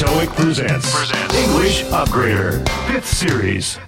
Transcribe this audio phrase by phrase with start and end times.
[0.00, 1.12] TOEIC presents
[1.44, 3.78] English Upgrader 5th Series?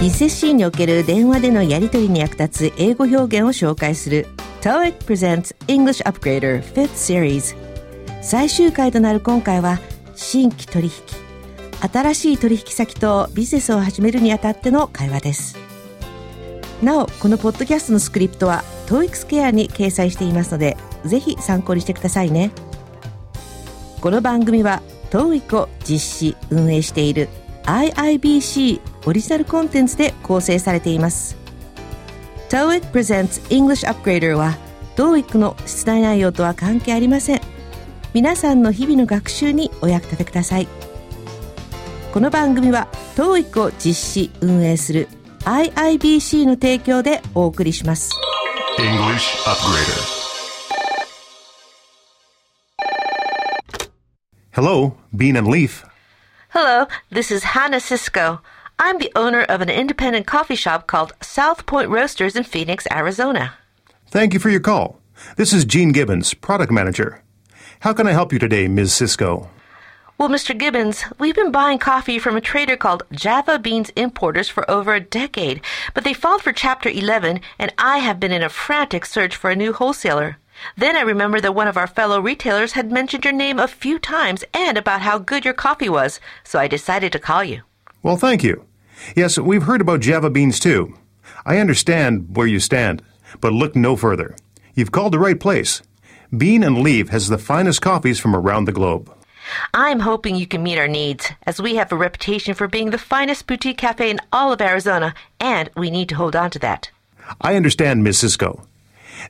[0.00, 4.26] リセッシーにおける電話でのやり取りに役立つ英語表現を紹介する
[4.62, 7.54] TOEIC presents English Upgrader 5th Series
[8.22, 9.80] 最終回となる今回は
[10.14, 10.92] 新規取引
[11.92, 15.58] 新しい取引先とビジネスを始めるにあたっての会話です。
[16.82, 22.50] なおこのポッドキャストのスクリプトは TOEIC スケアに掲載していますのでぜひ参考にしてくださいね。
[24.00, 27.28] この番組は TOEIC を実施運営している
[27.64, 31.36] IIBC オリジナルコンテンツで構成されています。
[32.48, 34.56] TOEIC Presents English Upgrader は
[34.96, 37.40] TOEIC の出題内容とは関係ありません。
[38.14, 40.68] 皆さんの日々の学習にお役立てください。
[42.12, 45.08] この番組は TOEIC を実施運営する
[45.40, 48.10] IIBC の提供でお送りします。
[48.78, 50.15] English Upgrader
[54.56, 55.84] Hello, Bean and Leaf.
[56.48, 58.40] Hello, this is Hannah Cisco.
[58.78, 63.52] I'm the owner of an independent coffee shop called South Point Roasters in Phoenix, Arizona.
[64.08, 64.98] Thank you for your call.
[65.36, 67.22] This is Gene Gibbons, product manager.
[67.80, 68.94] How can I help you today, Ms.
[68.94, 69.50] Cisco?
[70.16, 70.56] Well, Mr.
[70.56, 75.00] Gibbons, we've been buying coffee from a trader called Java Beans Importers for over a
[75.00, 75.60] decade,
[75.92, 79.50] but they filed for Chapter 11, and I have been in a frantic search for
[79.50, 80.38] a new wholesaler.
[80.76, 83.98] Then I remembered that one of our fellow retailers had mentioned your name a few
[83.98, 87.62] times and about how good your coffee was, so I decided to call you.
[88.02, 88.64] Well, thank you.
[89.14, 90.96] Yes, we've heard about Java beans too.
[91.44, 93.02] I understand where you stand,
[93.40, 94.36] but look no further.
[94.74, 95.82] You've called the right place.
[96.36, 99.12] Bean and Leaf has the finest coffees from around the globe.
[99.72, 102.98] I'm hoping you can meet our needs, as we have a reputation for being the
[102.98, 106.90] finest boutique cafe in all of Arizona, and we need to hold on to that.
[107.40, 108.66] I understand, Miss Cisco.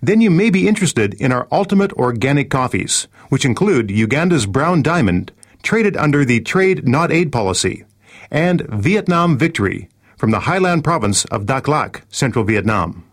[0.00, 5.32] Then you may be interested in our ultimate organic coffees, which include Uganda's Brown Diamond,
[5.62, 7.84] traded under the Trade Not Aid policy,
[8.30, 13.04] and Vietnam Victory from the highland province of Dak Lak, central Vietnam.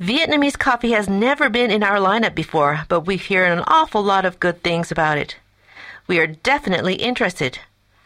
[0.00, 4.24] Vietnamese coffee has never been in our lineup before, but we hear an awful lot
[4.24, 5.36] of good things about it.
[6.06, 7.58] We are definitely interested.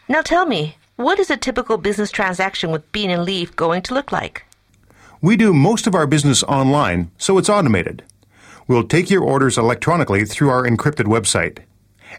[0.07, 3.93] Now tell me, what is a typical business transaction with Bean and Leaf going to
[3.93, 4.43] look like?
[5.23, 8.03] We do most of our business online, so it's automated.
[8.67, 11.59] We'll take your orders electronically through our encrypted website.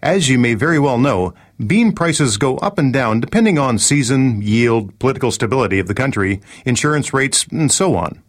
[0.00, 1.34] As you may very well know,
[1.66, 6.40] bean prices go up and down depending on season, yield, political stability of the country,
[6.64, 8.22] insurance rates, and so on.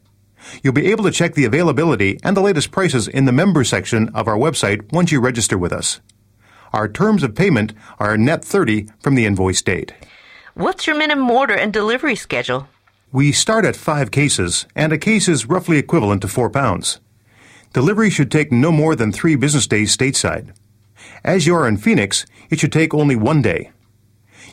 [0.62, 4.10] You'll be able to check the availability and the latest prices in the member section
[4.10, 6.02] of our website once you register with us.
[6.74, 9.94] Our terms of payment are net 30 from the invoice date.
[10.54, 12.68] What's your minimum order and delivery schedule?
[13.16, 17.00] We start at five cases, and a case is roughly equivalent to four pounds.
[17.72, 20.54] Delivery should take no more than three business days stateside.
[21.24, 23.72] As you are in Phoenix, it should take only one day.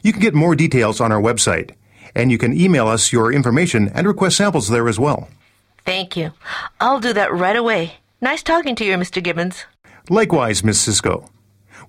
[0.04, 1.72] You can get more details on our website,
[2.14, 5.28] and you can email us your information and request samples there as well.
[5.84, 6.30] Thank you.
[6.80, 7.94] I'll do that right away.
[8.20, 9.20] Nice talking to you, Mr.
[9.20, 9.64] Gibbons.
[10.08, 11.28] Likewise, Miss Cisco.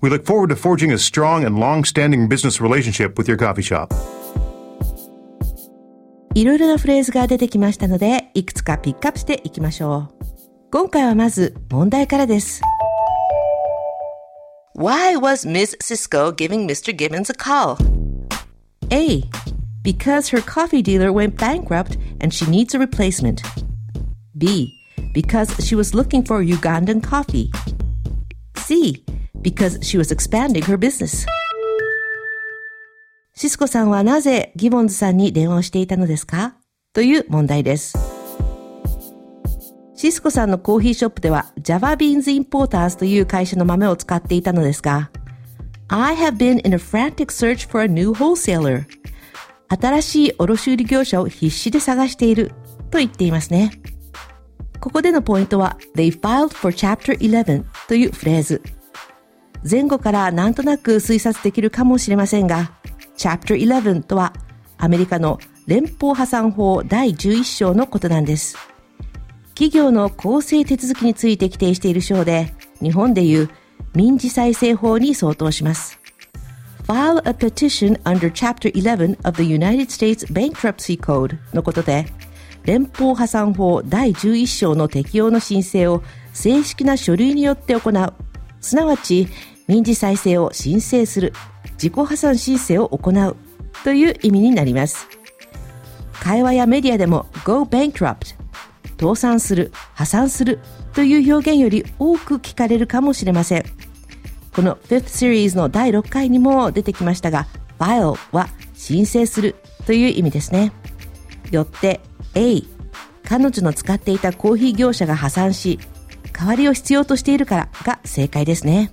[0.00, 3.94] We look forward to forging a strong and long-standing business relationship with your coffee shop.
[6.35, 10.19] いろいろなフレーズが出てきましたので、いくつかピックアップしていきましょう。
[10.71, 12.61] 今回はまず問題からです。
[14.75, 16.95] Why was Miss Cisco giving Mr.
[16.95, 17.75] Gibbons a call?
[18.91, 19.23] A.
[19.83, 23.41] Because her coffee dealer went bankrupt and she needs a replacement.
[24.37, 24.71] B.
[25.13, 27.51] Because she was looking for Ugandan coffee.
[28.55, 29.03] C.
[29.41, 31.25] Because she was expanding her business.
[33.36, 36.54] シスコさんはなぜギボンズさんに電話をしていたのですか？
[36.92, 37.98] という問題です。
[39.96, 45.10] シスコさんのコーヒーショップでは Java Beans Importers という会社の豆を使っていたのですが
[45.88, 48.84] I have been in a frantic search for a new wholesaler
[49.68, 52.52] 新しい卸売業者を必死で探している
[52.92, 53.72] と言っていますね。
[54.78, 58.62] ここでのポイントは They filed for Chapter 11というフレーズ。
[59.68, 62.70] 前後からなんとなく推察できるかもしれませんが
[63.16, 64.32] Chapter 11とは
[64.78, 68.56] アメリカの連邦破産法第11章のことなんです。
[69.54, 72.52] 企業の公正手続きについて規定している章で、
[72.82, 73.48] 日本でいう
[73.94, 75.98] 民事再生法に相当します。
[76.86, 82.06] File a petition under Chapter 11 of the United States Bankruptcy Code のことで、
[82.64, 86.02] 連邦破産法第11章の適用の申請を
[86.32, 88.12] 正式な書類によって行う。
[88.60, 89.28] すなわち、
[89.66, 91.32] 民事再生を申請する。
[91.74, 93.36] 自己破産申請を行う。
[93.82, 95.06] という意味になります。
[96.12, 98.34] 会話やメディアでも go bankrupt
[98.98, 100.60] 倒産する、破産する
[100.94, 103.64] という表現より多く聞かれるかもしれません。
[104.54, 107.46] この Fifth Series の第6回にも出てきましたが、
[107.78, 110.72] file は申請するという意味ですね。
[111.50, 112.00] よって
[112.34, 112.62] A、
[113.24, 115.78] 彼女の使っていたコーヒー業者が破産し、
[116.32, 118.90] 代わりを必要としているからが正解ですね。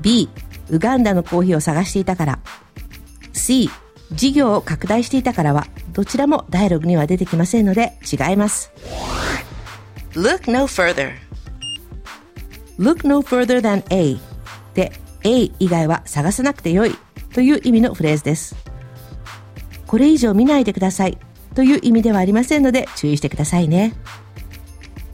[0.00, 0.28] B、
[0.70, 2.38] ウガンダのコーヒーを探していたから。
[3.32, 3.70] C、
[4.12, 8.72] 事業を拡大していたからは、どちらもダイログには出てきませんので違います。
[10.12, 11.12] Look no further.
[12.78, 14.18] Look no further than A
[14.74, 14.92] で
[15.24, 16.94] A 以外は探さなくてよい
[17.32, 18.56] という意味のフレーズです。
[19.86, 21.18] これ以上見ないでください
[21.54, 23.94] という意味ではありませんので注意してくださいね。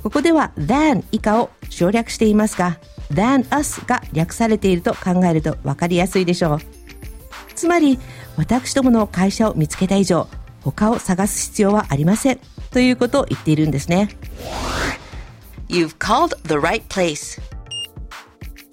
[0.02, 2.78] ここでは than 以下を省略していますが
[3.10, 6.58] than us が略されていると考えると分かりやすいでしょう。
[7.54, 7.98] つまり
[8.36, 10.28] 私どもの会社を見つけた以上
[10.62, 12.40] 他を探す必要はありません
[12.70, 14.08] ということを言っているんですね。
[15.68, 17.40] You've called the right place.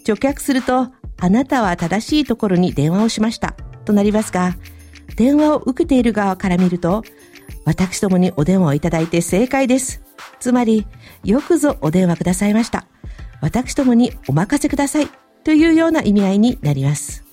[0.06, 3.56] 直訳すると、あなたは正しいところに電話をしました
[3.86, 4.56] となりますが、
[5.16, 7.04] 電話を受けている側から見ると、
[7.66, 10.02] 私どもにお電話をいただいて正解です。
[10.40, 10.88] つまり、
[11.24, 12.86] よくぞお電話くださいました。
[13.42, 15.08] 私どもにお任せください
[15.44, 17.24] というような意味合いになります。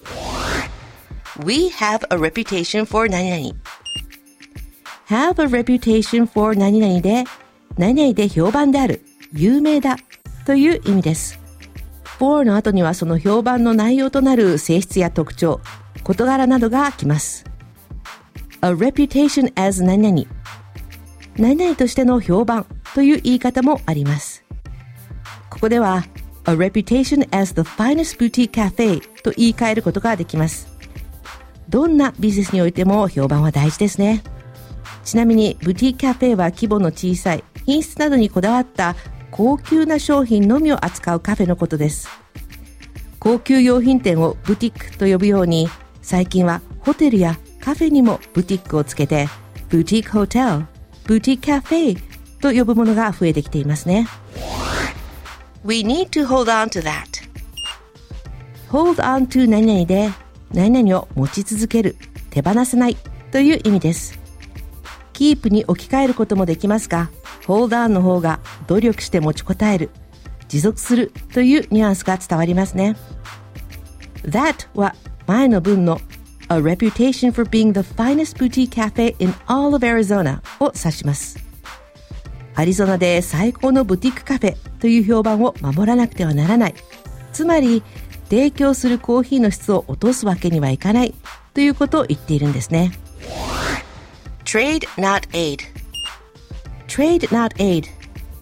[1.44, 3.54] We have a reputation for 何々。
[5.08, 7.24] have a reputation for 何々で、
[7.76, 9.96] 何々で評判である、有名だ
[10.46, 11.38] という意味です。
[12.18, 15.60] for の後にはその評判の内容となる性質や特徴、
[16.02, 17.44] 事柄などが来ます。
[18.62, 20.24] a reputation as 何々。
[21.36, 24.35] 何々としての評判という言い方もあります。
[25.56, 26.04] ここでは
[26.44, 30.68] a reputation as the finest boutique cafe と言い換えることができます。
[31.70, 34.22] どんなビジネスにおいても評判は大事ですね。
[35.02, 38.96] ちなみに、ブティカフェは規模の小さい、品質などにこだわった
[39.30, 42.06] 高級な商品のみを扱うカフェのことです。
[43.18, 45.70] 高級用品店をブティックと呼ぶように、
[46.02, 49.26] 最近はホテルやカフェにもブティックをつけて、
[49.70, 50.66] ブティックホテル、
[51.06, 51.98] ブティックカフェ
[52.40, 54.06] と呼ぶものが増えてきていますね。
[55.66, 57.26] We need to hold on to that.
[58.68, 60.10] hold on to 何々で
[60.52, 61.96] 何々を持ち続ける、
[62.30, 62.96] 手放せない
[63.32, 64.16] という意味です。
[65.12, 67.10] keep に置き換えることもできますが、
[67.46, 69.90] hold on の方が努力して持ちこたえる、
[70.46, 72.96] 持続するというニュアンスが伝わりますね。
[74.22, 74.94] that は
[75.26, 76.00] 前の文の
[76.48, 81.45] a reputation for being the finest boutique cafe in all of Arizona を指します。
[82.56, 86.74] アリゾナで最高のブティックカフェという評判を守らなくてはならない。
[87.32, 87.82] つまり、
[88.30, 91.14] 提供するコーヒーの質を落とすわけにはいかない
[91.54, 92.92] ということを言っているんですね。
[94.44, 95.60] Trade not aid
[96.88, 97.84] Trade not aid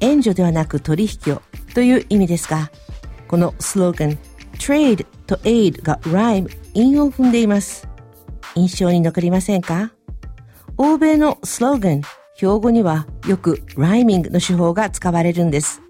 [0.00, 1.42] 援助ではなく取引を
[1.74, 2.70] という意味ですが、
[3.26, 4.18] このスローガン
[4.58, 7.88] Trade と aid が rhyme 韻を踏んでいます。
[8.54, 9.90] 印象に残りませんか？
[10.76, 12.02] 欧米のスローガン
[12.36, 15.80] 標語にはよく rhyming の手法が使われるんです。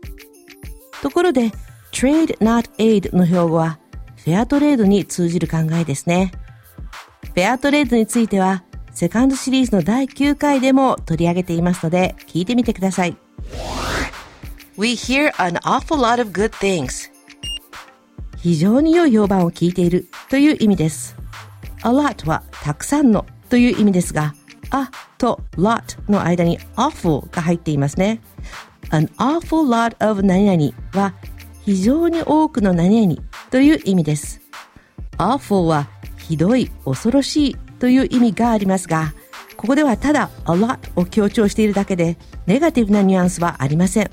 [1.02, 1.52] ところで
[1.93, 3.79] Trade not aid の標語は
[4.25, 6.32] フェアトレードに通じる考えですね。
[7.35, 13.17] フェアトレードについては、セカンドシリーズの第9回でも取り上げていますので、聞いてみてください。
[14.79, 17.11] We hear an awful lot of good things.
[18.38, 21.16] 非常に良い評判を聞いているという意味です。
[21.85, 24.35] a lot はたくさんのという意味ですが、
[24.75, 28.21] a と lot の間に awful が入っていますね。
[28.90, 31.14] an awful lot of 何々は
[31.64, 34.40] 非常に多くの何々という意味です。
[35.19, 35.87] awful は
[36.19, 39.14] ひどい、恐ろしいという意味がありますが、
[39.57, 44.11] ここではただ a lot を強調しているだけで、ネガティブなニュアンスはありません。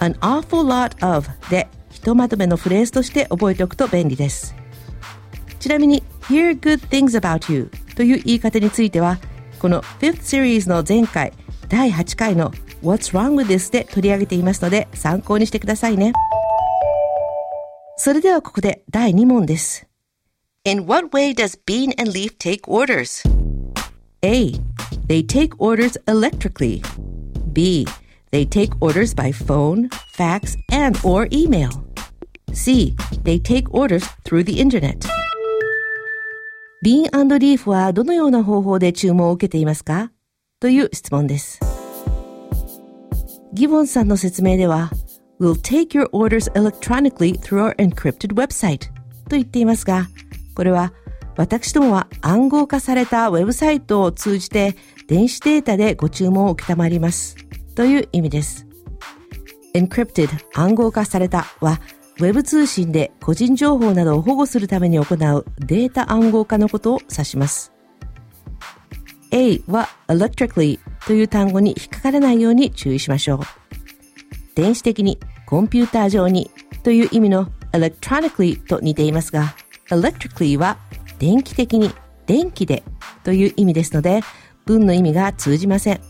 [0.00, 4.54] an awful lot of でひとまとめのフレーズとして覚えておくと便利です。
[5.58, 9.18] ちなみに hear good things about you という言い方については、
[9.63, 11.33] この 5th series の前回
[11.67, 16.13] 第8回の What's wrong with this で取り上げていますので参考にしてくださいね。
[17.97, 19.85] それではここで第2問です。
[20.65, 23.23] In what way does Bean and Leaf take orders?
[24.21, 24.53] A.
[25.07, 26.81] They take orders electrically.
[27.53, 27.85] B.
[28.31, 31.69] They take orders by phone, fax, and or email.
[32.53, 32.95] C.
[33.23, 35.05] They take orders through the internet.
[36.84, 40.12] Bean and Leaf はどのような方法で注文を受けていますか？
[40.60, 41.58] という質問です。
[43.54, 44.90] ギボンさんの説明では、
[45.40, 48.90] We'll take your orders electronically through our encrypted website と
[49.30, 50.08] 言っていますが、
[50.54, 50.92] これは
[51.38, 54.76] 私どもは暗号化されたウェブサイトを通じて
[55.08, 57.36] 電子データでご注文を受けたまります
[57.74, 58.66] という意味です。
[59.74, 61.80] encrypted 暗号化されたは
[62.18, 67.72] ウェブ通信で個人情報などを保護するために行うデータ暗号化のことを指します。
[69.32, 73.40] A は electrically という単語に引っかからないように注意しましょう。
[74.54, 76.50] 電子的に、コンピューター上に
[76.84, 79.56] という意味の electronically と似ていますが、
[79.90, 80.78] electrically は
[81.18, 81.90] 電気的に、
[82.26, 82.84] 電気で
[83.24, 84.20] という意味ですので、
[84.64, 86.00] 文の意味が通じません。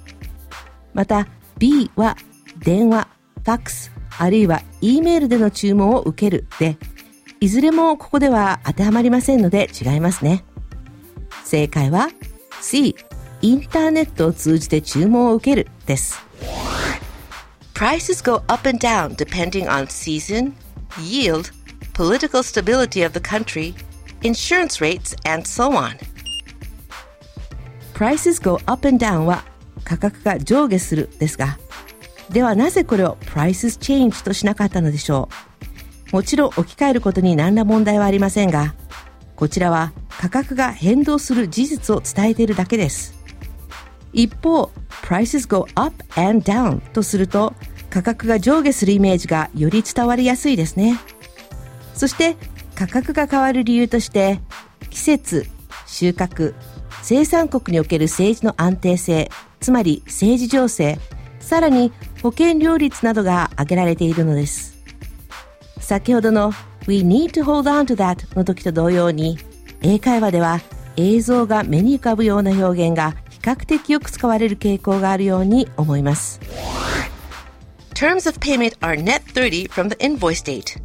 [0.92, 1.26] また、
[1.58, 2.16] B は
[2.58, 6.76] 電話、ファックス、あるいは E メールでの注文を受けるで、
[7.40, 10.44] いずれもここでは当てはまりませんので違いますね。
[11.44, 12.08] 正解は
[12.60, 12.96] C、
[13.42, 16.22] インターネットを通じて注文を受けるです。
[17.74, 20.52] Prices go up and down depending on season,
[21.00, 21.50] yield,
[21.92, 23.74] political stability of the country,
[24.22, 25.98] insurance rates, and so on.
[27.94, 29.44] Prices go up and down は
[29.84, 31.58] 価格が上下するですが、
[32.30, 35.28] ではなぜこれを prices change としなかったのでしょ
[36.12, 36.16] う？
[36.16, 38.74] もちろん置き換えることに何ら問題はありませんが、
[39.36, 43.14] こちらは価格が変動する事実を伝えているだけです。
[44.12, 44.70] 一方、
[45.02, 47.52] prices go up and down とすると
[47.90, 50.98] 価格が上下するイメージがより伝わりやすいですね。
[51.94, 52.36] そして
[52.74, 54.40] 価格が変わる理由として
[54.90, 55.46] 季節、
[55.86, 56.54] 収穫、
[57.02, 60.98] 生産国における政治の安定性、つまり政治情勢、
[61.44, 64.82] さらに保険料率などが挙げられているのです。
[65.78, 66.52] 先ほどの
[66.86, 69.38] We need to hold on to that の時と同様に、
[69.82, 70.60] 英会話では
[70.96, 76.40] 映像が目に浮かぶような表現が比較的よく使われる傾向があるように思います。
[77.94, 80.82] Terms of payment are net 30 from the invoice date.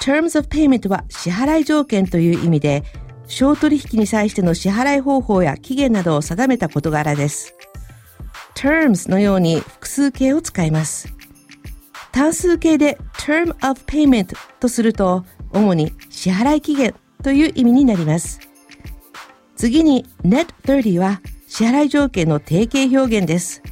[0.00, 2.82] Terms of payment は支払い条件という意味で、
[3.26, 7.54] 小取引に際しての支払い方法や期限などを定めた事柄です。
[8.58, 11.14] Terms のように複数形を使います。
[12.10, 18.40] 単数形で term of payment とすると、主に支払い期限という意味になります。
[19.54, 23.62] 次に net 30は支払い条件の定型表現です。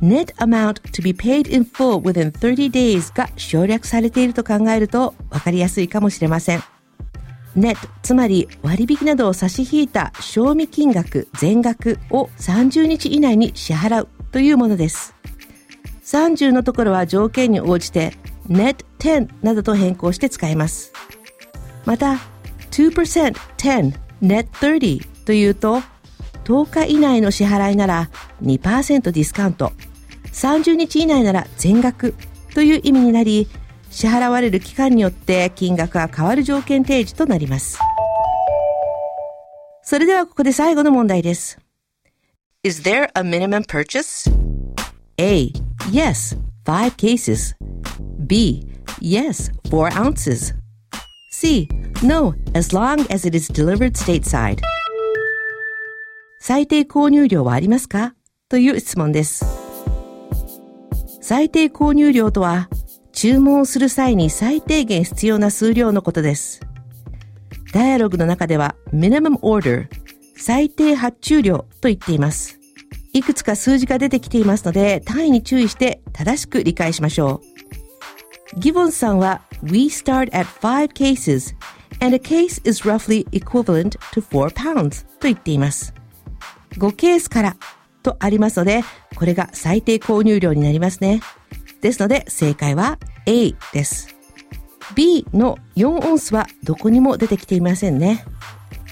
[0.00, 6.62] net amount to be paid in full within 30 days が省略されていると考えると分かりやすいかもしれません。
[7.56, 15.14] Net つまり割引などを差し引いた賞味金額全額を30日以内に支払うというものです。
[16.04, 18.14] 30のところは条件に応じて
[18.48, 20.92] net 10などと変更して使います。
[21.84, 22.18] また
[22.70, 25.82] 2% 10 net 30というと
[26.44, 28.10] 10日以内の支払いなら
[28.42, 29.72] 2%ディスカウント
[30.32, 32.14] 30日以内なら全額
[32.54, 33.48] という意味になり
[33.90, 37.78] 支払われる期間によって金額が変わる条件提示となります。
[39.82, 41.58] それではここで最後の問題です。
[42.62, 44.30] Is there a minimum purchase?
[45.16, 45.52] A.
[45.90, 47.56] Yes, 5 cases.
[48.18, 48.66] B.
[49.00, 50.54] Yes, 4 ounces.
[51.32, 51.68] C.
[52.02, 54.58] No, as long as it is delivered stateside.
[56.40, 58.14] 最低購入量はありますか
[58.48, 59.44] という質問です。
[61.20, 62.68] 最低購入量とは、
[63.20, 66.60] 注文する際に最低限必要な数量のことです。
[67.72, 69.88] ダイアログの中では minimum order
[70.36, 72.60] 最低発注量と言っています。
[73.12, 77.40] いくつか数字が出てきていますので単位に注意して正しく理解しましょ
[78.54, 78.60] う。
[78.60, 81.56] ギボンさんは We start at 5 cases
[81.98, 85.92] and a case is roughly equivalent to 4 pounds と言っています。
[86.74, 87.56] 5ケースから
[88.04, 88.84] とありますので
[89.16, 91.20] これが最低購入量になりますね。
[91.80, 94.16] ですので正解は A です。
[94.94, 98.24] B の4オンスはどこにも出てきていませんね。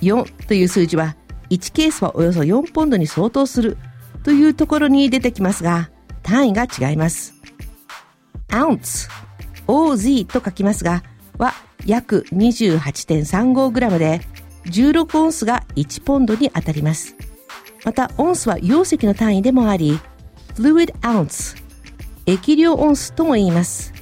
[0.02, 1.16] 4という数字は
[1.50, 3.76] 1ケースはおよそ4ポンドに相当する
[4.24, 5.90] というところに出てきますが、
[6.22, 7.34] 単位が違います。
[8.48, 9.08] ounce、
[9.66, 11.02] OZ と書きますが、
[11.38, 14.20] は約 28.35g で、
[14.66, 17.14] 16オンスが1ポンドに当たります。
[17.84, 20.00] また、オンスは容積の単位でもあり、
[20.56, 21.56] fluid ounce、
[22.26, 23.94] 液量オンスとも言います。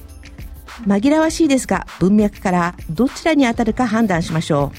[0.87, 4.77] 紛らわしいですが、文脈からどちらに当たるか判断しましょう。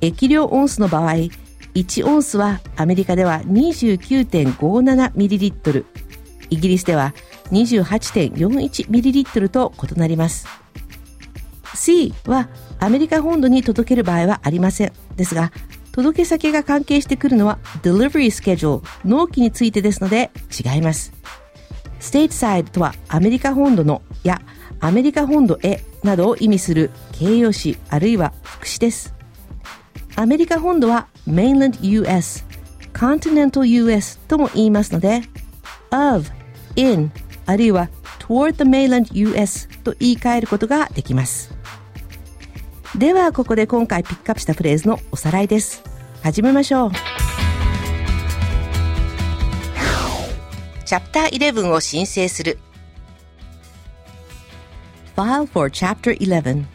[0.00, 1.12] 液量オンスの場合、
[1.74, 5.84] 1オンスはアメリカでは 29.57ml、
[6.50, 7.14] イギリスでは
[7.52, 10.46] 28.41ml と異なります。
[11.74, 12.48] C は
[12.80, 14.92] アメリカ本土に届ける場合はありません。
[15.16, 15.52] ですが、
[15.92, 21.12] 届け先が関係してくるのは delivery schedule、納期についてですので違います。
[22.02, 24.42] ステイトサイドとはアメリカ本土のや
[24.80, 29.14] アメリカ本土へなどを意味する形容詞あるいは副詞です。
[30.16, 32.44] アメリカ本土は mainland US、
[32.92, 35.22] continental US とも言いますので
[35.92, 36.28] of,
[36.74, 37.12] in
[37.46, 41.54] あるいは toward the mainland US と言い換えることができます。
[42.98, 45.82] では、ここで今回ピックアップしたフレーズのおさらいです。
[46.22, 47.11] 始めましょう。
[50.92, 52.58] チャプター11を申請する。
[55.16, 56.66] File for Chapter 11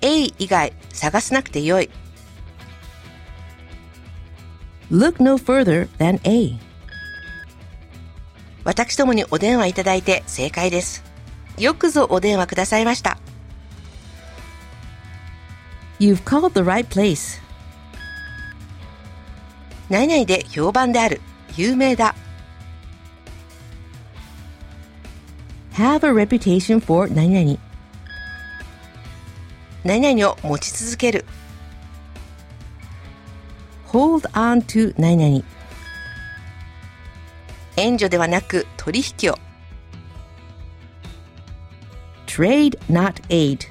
[0.00, 1.88] A 以外探さなくてよい。
[4.90, 6.58] Look no further than A
[8.64, 11.04] 私どもにお電話いただいて正解です。
[11.56, 13.16] よくぞお電話くださいました。
[16.00, 17.40] You've called the right place.
[19.88, 21.20] 何々で評判である。
[21.56, 22.16] 有名だ。
[25.74, 27.58] Have a reputation for 何々。
[29.84, 31.24] 何々を持ち続ける。
[33.88, 35.44] hold on to 何々。
[37.76, 39.38] 援助ではなく取引を。
[42.26, 43.68] trade not aid。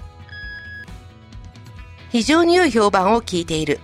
[2.10, 3.80] 非常に良い評判を聞いている。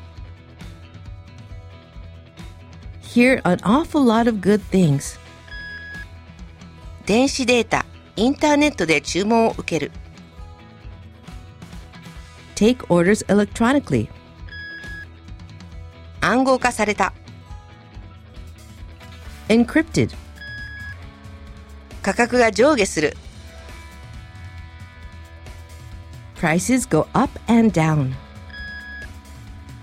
[3.01, 5.17] hear an awful lot of good things。
[7.05, 7.85] 電子データ。
[8.19, 9.93] インターネットで注文を受ける。
[12.53, 14.09] take orders electronically
[16.19, 17.13] 暗号化された。
[19.47, 20.13] encrypted
[22.01, 23.15] 価格が上下する。
[26.35, 28.11] prices go up and down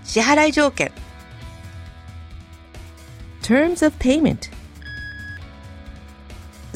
[0.05, 0.93] 支払い条件
[3.41, 4.51] terms of payment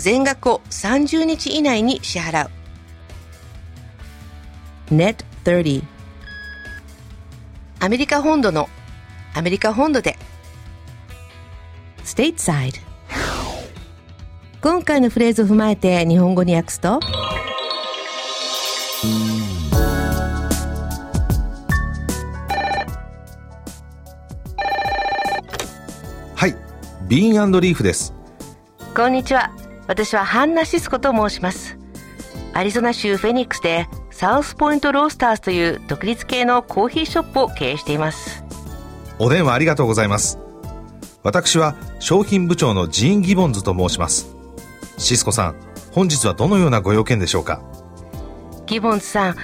[0.01, 2.51] 全額を30日以内に支払う。
[4.91, 5.85] net 30
[7.81, 8.69] アメリカ本土の
[9.35, 10.17] アメリカ本土で。
[12.05, 12.81] Stateside
[14.63, 17.01] 今回のフレーズを踏まえて日本語に訳すと。
[26.35, 26.57] はい。
[27.07, 28.15] ビーンリーフです。
[28.97, 29.60] こんにちは
[29.91, 31.77] 私はハンナ・シスコと申します。
[32.53, 38.45] アリゾナ州フェニックスでサウスポイントロースターズという独立系のコーヒーショップを経営しています。
[39.19, 40.39] お電話ありがとうございます。
[41.25, 44.33] 私は商品部長のジーン・ギボンズと申します。
[44.97, 45.57] シスコさん、
[45.91, 47.61] 本日はどのようなご用件でしょうか？
[48.67, 49.37] ギボンズさん、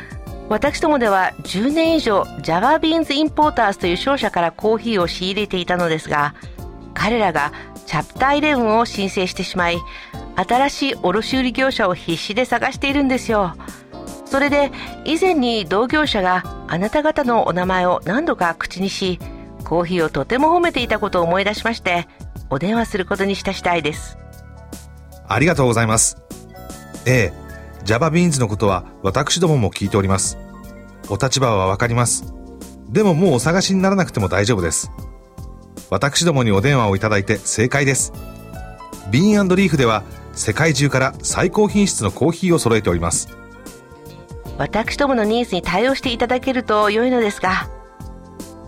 [0.49, 6.37] 私どもでは10年以上ジャワビーンズインポーターズという商社からコーヒーを仕入れていたのですが、
[6.95, 7.51] 彼らが
[7.85, 9.79] チャプター11を申請してしまい、
[10.37, 13.55] 新しい卸売業者を必死で探しているんですよ。
[14.27, 14.71] それで
[15.05, 19.19] 以前に同業者があなた方のお名前を何度か口にし、
[19.65, 22.07] コーヒーをとても褒めていたことを思い出しまして、
[22.51, 24.19] お電話することにした次第です。
[25.27, 26.19] ありがとうございます。
[27.07, 27.33] ええ、
[27.85, 30.39] ジャバビーンズのことは私どもも聞いております。
[31.09, 32.35] お立場はわかります。
[32.91, 34.91] でももうお探しにならなくても大丈夫です。
[35.89, 38.13] 私どもにお電話をいただいて正解です。
[39.11, 40.03] ビーンリーフでは
[40.37, 43.29] 世界中から最高品質のコーヒーを揃えております。
[44.59, 47.69] 私どものニーズに対応していただけると良いのですが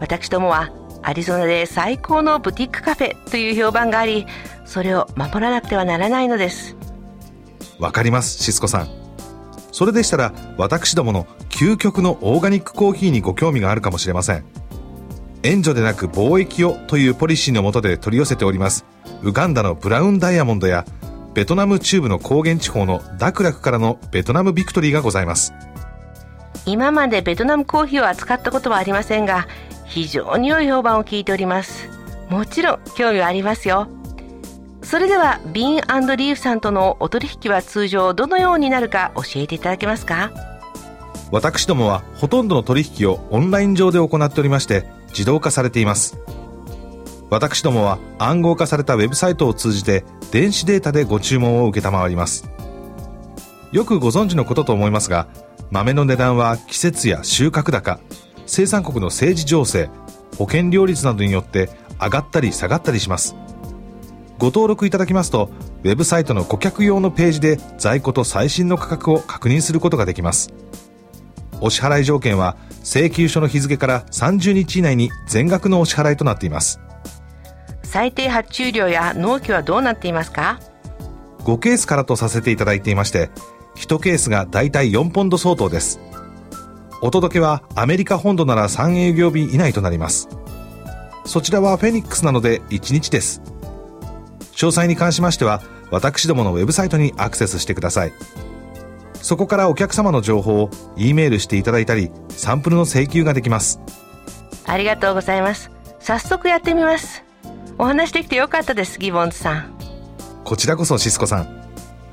[0.01, 0.71] 私どもは
[1.03, 4.27] アリゾナで最高のブティックカフェという評判があり
[4.67, 6.77] それを守らなくてはならないのです。
[7.79, 8.89] わかりますシスコさん。
[9.73, 14.45] それでしたら私どもの究極のオーガニックコーヒーにご興味があるかもしれません。
[15.43, 18.85] 援助でなく貿易をというポリシーのもとで取り寄せております
[19.23, 20.85] ウガンダのブラウンダイヤモンドや
[21.35, 25.53] ベトナム中部の高原地方のダクラクからのベトナムビクトリーがございます。
[26.67, 29.47] 今までベトナムコーヒーを扱ったことはありませんが
[29.87, 31.89] 非常に良い評判を聞いております。
[32.29, 33.89] もちろん興味はありますよ。
[34.83, 40.31] それではビーンリーフさんとのお取引は通常どのようになるか教えていただけますか？
[41.31, 46.19] 私どもはほとんどの取引をオンライン上で行っておりまして自動化されています。
[47.31, 52.51] 私どもは暗号化されたウェブサイトを通じて電子データでご注文を受けたまわります。
[53.73, 55.29] よくご存知のことと思いますが
[55.71, 58.01] 豆の値段は季節や収穫高
[58.47, 59.91] 生産国の政治情勢
[60.39, 61.69] 保険料率などによって
[62.01, 63.37] 上がったり下がったりします。
[64.39, 65.51] ご登録いただきますと
[65.83, 70.53] ウェブサイトの顧客用のページで在庫と最新の価格を確認することができます。
[71.61, 76.81] お支払い条件は請求書の日付から30日以内に全額のお支払いとなっています。
[77.89, 80.61] 最低発注量や納期はどうなっていますか
[81.41, 83.31] ？5ケースからとさせていただいていまして
[83.77, 85.99] 1ケースがだいたい4ポンド相当です
[87.01, 90.29] お届けはアメリカ本土なら3営業日以内となります
[91.25, 93.41] そちらはフェニックスなので1日です
[94.53, 98.13] 詳細に関しましては私どものウェブサイトにアクセスしてください。
[99.15, 103.81] そこからお客様の情報を E メールしていただいたり、サンプルの請求ができます。
[104.67, 105.71] ありがとうございます。
[106.01, 107.25] 早速やってみます。
[107.81, 109.79] お話できてよかったです、ギボンズさん。
[110.43, 111.65] こちらこそシスコさん。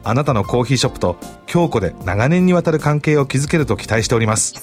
[0.04, 4.54] あなたのコーヒーショップと京子で長年にわたる関係を築けると期待しております。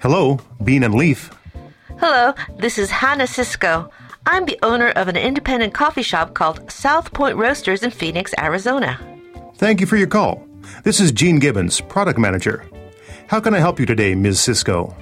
[0.00, 1.30] Hello, Bean and Leaf.
[1.98, 3.88] Hello, this is Hannah Cisco.
[4.26, 8.98] I'm the owner of an independent coffee shop called South Point Roasters in Phoenix, Arizona.
[9.56, 10.42] Thank you for your call.
[10.82, 12.64] This is Gene Gibbons, product manager.
[13.26, 14.40] How can I help you today, Ms.
[14.40, 14.94] Cisco?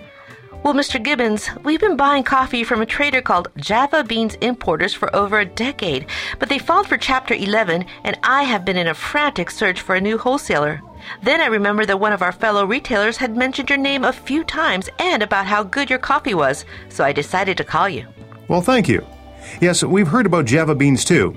[0.63, 1.03] Well, Mr.
[1.03, 5.45] Gibbons, we've been buying coffee from a trader called Java Beans Importers for over a
[5.45, 6.07] decade,
[6.39, 9.97] but they filed for Chapter 11, and I have been in a frantic search for
[9.97, 10.81] a new wholesaler.
[11.25, 14.45] Then I remembered that one of our fellow retailers had mentioned your name a few
[14.45, 18.07] times and about how good your coffee was, so I decided to call you.
[18.47, 19.05] Well, thank you.
[19.61, 21.37] Yes, we've heard about Java beans too.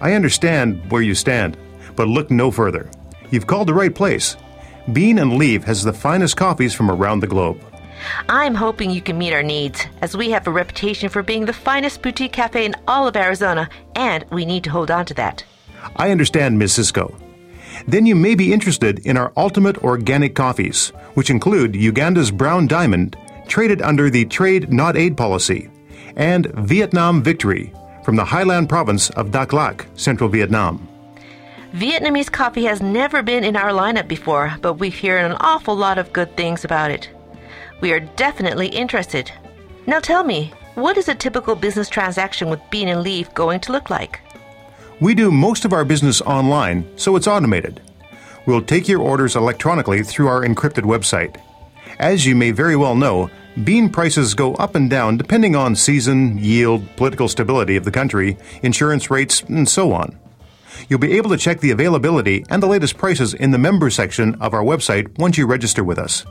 [0.00, 1.58] I understand where you stand,
[1.94, 2.90] but look no further.
[3.32, 4.36] You've called the right place.
[4.92, 7.58] Bean and Leaf has the finest coffees from around the globe.
[8.28, 11.52] I'm hoping you can meet our needs, as we have a reputation for being the
[11.52, 15.44] finest boutique cafe in all of Arizona, and we need to hold on to that.
[15.96, 16.74] I understand, Ms.
[16.74, 17.16] Cisco.
[17.88, 23.16] Then you may be interested in our ultimate organic coffees, which include Uganda's Brown Diamond,
[23.48, 25.70] traded under the Trade Not Aid policy,
[26.16, 27.72] and Vietnam Victory
[28.04, 30.86] from the highland province of Dak Lak, central Vietnam.
[31.72, 35.96] Vietnamese coffee has never been in our lineup before, but we've heard an awful lot
[35.96, 37.08] of good things about it.
[37.80, 39.32] We are definitely interested.
[39.86, 43.72] Now tell me, what is a typical business transaction with Bean and Leaf going to
[43.72, 44.20] look like?
[45.00, 47.80] We do most of our business online, so it's automated.
[48.44, 51.40] We'll take your orders electronically through our encrypted website.
[51.98, 53.30] As you may very well know,
[53.64, 58.36] bean prices go up and down depending on season, yield, political stability of the country,
[58.62, 60.18] insurance rates, and so on.
[60.88, 64.34] You'll be able to check the availability and the latest prices in the member section
[64.36, 66.24] of our website once you register with us.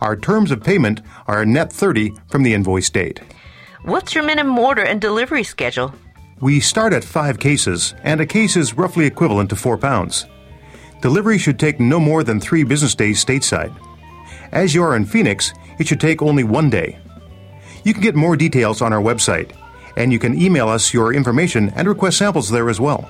[0.00, 3.20] Our terms of payment are net 30 from the invoice date.
[3.84, 5.94] What's your minimum order and delivery schedule?
[6.40, 10.26] We start at five cases, and a case is roughly equivalent to four pounds.
[11.00, 13.74] Delivery should take no more than three business days stateside.
[14.52, 16.98] As you are in Phoenix, it should take only one day.
[17.84, 19.52] You can get more details on our website,
[19.96, 23.08] and you can email us your information and request samples there as well.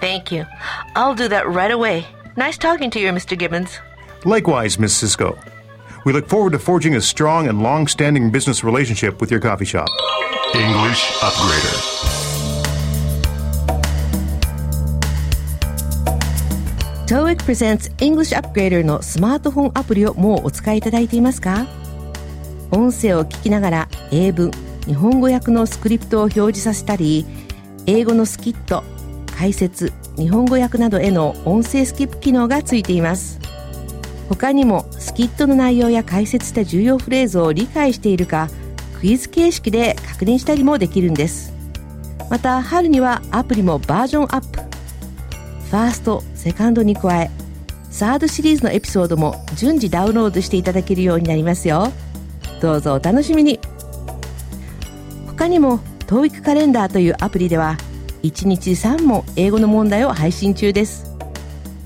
[0.00, 0.46] Thank you.
[0.94, 2.06] I'll do that right away.
[2.36, 3.36] Nice talking to you, Mr.
[3.36, 3.80] Gibbons.
[4.24, 5.38] Likewise, Miss Cisco.
[6.04, 9.64] We look forward to forging a strong and long standing business relationship with your coffee
[9.64, 9.88] shop.
[10.54, 11.98] English Upgrader.
[17.06, 21.66] TOEIC presents English Upgrader のスマートフォンアプリをもうお使いいただいていますか
[22.70, 24.50] 音声を聞きながら英文、
[24.86, 27.24] 日本語訳のスクリプトを表示させたり
[27.86, 28.84] 英語のスキット、
[29.38, 33.38] 解説、日本語訳などへの音声スキップ機能がついています。
[34.28, 38.48] 他にもスキットの内容や解説した重要フレーズを理解しているか
[39.00, 41.52] クイズ形式で確認したりもできるんです。
[42.28, 44.58] また春にはアプリもバージョンアップ。
[44.58, 47.30] ファーストセカンドに加え
[47.92, 51.92] サードシリーズのエピソードも順次ダウンロードしていただけるようになりますよ。
[52.60, 53.60] どうぞお楽しみに。
[55.28, 57.76] 他にも TOEIC カレンダーというアプリでは
[58.22, 61.14] 1日3問英語の問題を配信中です。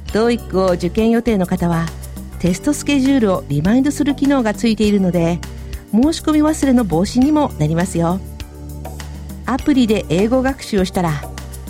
[0.07, 1.87] TOEIC を受験予定の方は
[2.39, 5.39] テストスケジュールをリマインドする機能がついているので
[5.91, 8.21] 申し込み忘れの防止にもなりますよ。
[9.47, 11.13] アプリで英語学習をしたら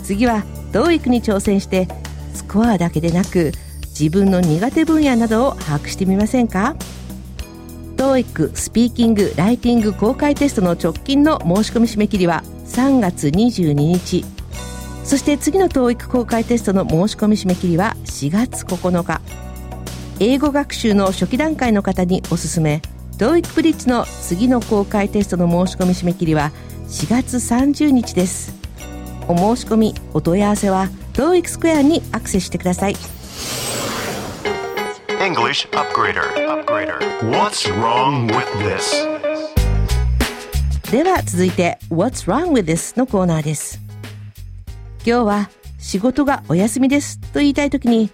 [0.03, 1.89] 次は TOEIC に挑戦して
[2.35, 3.53] スコアだけでなく
[3.99, 6.77] 自分の苦手分野などを把握してみませんか
[7.97, 14.25] ？TOEIC スピーキング・ライティング公開テストの直近の申し込み締め切りは3月22日。
[15.05, 19.21] そして次の TOEIC 公開テストの申し込み締め切りは4月9日。
[20.21, 22.81] 英語学習の初期段階の方におすすめ。
[23.19, 26.53] TOEIC ブリッジの次の公開テストの申し込み締め切りは
[26.89, 28.55] 4月30日です。
[29.29, 32.95] お申し込みお問い合わせは TOEIC スクエアにアクセスしてください。
[35.23, 36.23] English Upgrader.
[36.49, 36.99] Upgrader.
[37.31, 39.13] What's wrong with this?
[40.91, 42.99] では続いて What's wrong with this?
[42.99, 43.82] のコーナーです
[45.05, 48.09] 今日は仕事がお休みですと言いたいときに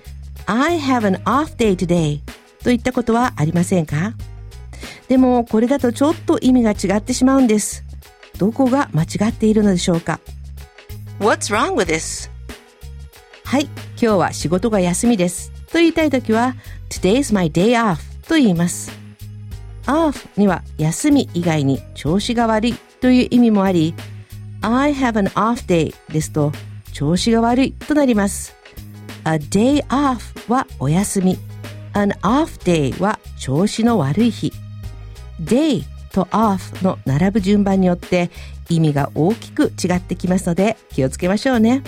[0.47, 2.21] I have an off day today
[2.65, 4.15] といったことはありませんか？
[5.07, 7.85] でもこれだとちょっと意味が違ってしまうんです。
[8.39, 10.19] どこが間違っているのでしょうか
[11.21, 12.31] ？What's wrong with this?
[13.45, 15.51] はい、今日は仕事が休みです。
[15.67, 16.55] と言いたいときは
[16.89, 18.91] Today's my day off と言います。
[19.85, 23.95] off には休み以外に調子が悪いという意味もあり、
[24.63, 26.51] I have an off day ですと
[26.93, 28.57] 調子が悪いとなります。
[29.25, 31.39] A day off はお休み。
[31.95, 34.53] An off day は調子の悪い日。
[35.41, 38.31] day と off の並ぶ順番によって
[38.69, 41.83] 意味が大きく違ってきますので気をつけましょうね。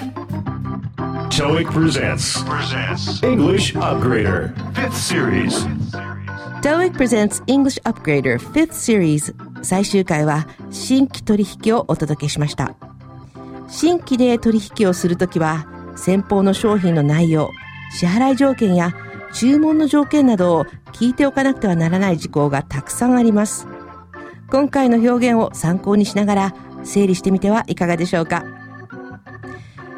[9.63, 12.90] 最終回は新規取引をお届けしました。
[13.71, 17.51] 新規で取引をするときは先方の商品の内容、
[17.93, 18.95] 支払い条件や
[19.33, 23.67] 注文の条件などを聞いておかなくてはならない事項がたくさんあります。
[24.51, 28.45] 今回の表現を参考にしながら整理してみてはいかがでしょうか。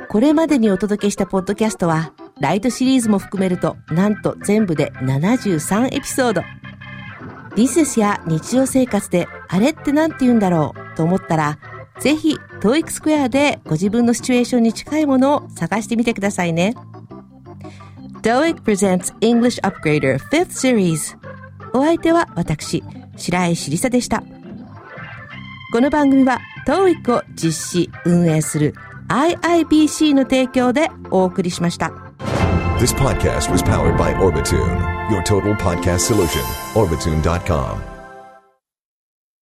[0.08, 6.42] これまでにお届けしたポッドキャストは、ライトシリーズも含めると、なんと全部で73エピソード。
[7.56, 11.58] ビジネスや日常生活で、あれって何て言うんだろうと思ったら、
[12.00, 16.74] ぜひ、トーイックスクエアでご自分のシチュエーションに近いものを探してみてくださいね。
[18.22, 21.18] TOEIC presents English Upgrader 5th Series
[21.74, 22.82] お相手は私、
[23.16, 24.22] 白井しりさでした。
[25.72, 28.74] この番組は TOEIC を実施、運営する
[29.08, 31.92] IIBC の提供でお送りしました。
[32.78, 36.42] This podcast was powered by Orbitune, your total podcast solution.
[36.74, 37.91] Orbitune.com.